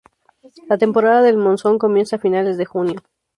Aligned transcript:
La 0.67 0.79
temporada 0.79 1.21
del 1.21 1.37
monzón 1.37 1.77
comienza 1.77 2.15
a 2.15 2.19
finales 2.19 2.57
de 2.57 2.65
junio. 2.65 3.01